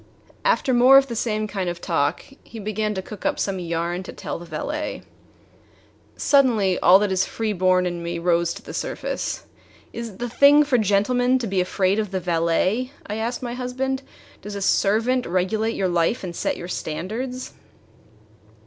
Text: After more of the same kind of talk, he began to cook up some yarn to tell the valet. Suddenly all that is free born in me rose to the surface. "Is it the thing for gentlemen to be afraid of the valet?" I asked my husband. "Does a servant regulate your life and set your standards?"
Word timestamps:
After 0.43 0.73
more 0.73 0.97
of 0.97 1.05
the 1.09 1.15
same 1.15 1.47
kind 1.47 1.69
of 1.69 1.79
talk, 1.79 2.25
he 2.43 2.57
began 2.57 2.95
to 2.95 3.03
cook 3.03 3.23
up 3.23 3.37
some 3.39 3.59
yarn 3.59 4.01
to 4.01 4.11
tell 4.11 4.39
the 4.39 4.47
valet. 4.47 5.03
Suddenly 6.17 6.79
all 6.79 6.97
that 6.97 7.11
is 7.11 7.23
free 7.27 7.53
born 7.53 7.85
in 7.85 8.01
me 8.01 8.17
rose 8.17 8.51
to 8.55 8.63
the 8.63 8.73
surface. 8.73 9.45
"Is 9.93 10.09
it 10.09 10.17
the 10.17 10.27
thing 10.27 10.63
for 10.63 10.79
gentlemen 10.79 11.37
to 11.37 11.45
be 11.45 11.61
afraid 11.61 11.99
of 11.99 12.09
the 12.09 12.19
valet?" 12.19 12.91
I 13.05 13.17
asked 13.17 13.43
my 13.43 13.53
husband. 13.53 14.01
"Does 14.41 14.55
a 14.55 14.61
servant 14.63 15.27
regulate 15.27 15.75
your 15.75 15.87
life 15.87 16.23
and 16.23 16.35
set 16.35 16.57
your 16.57 16.67
standards?" 16.67 17.53